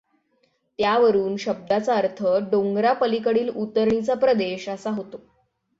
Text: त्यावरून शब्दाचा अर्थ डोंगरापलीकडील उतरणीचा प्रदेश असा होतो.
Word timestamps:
त्यावरून 0.79 1.35
शब्दाचा 1.37 1.95
अर्थ 1.95 2.23
डोंगरापलीकडील 2.51 3.49
उतरणीचा 3.55 4.13
प्रदेश 4.13 4.67
असा 4.69 4.89
होतो. 4.89 5.17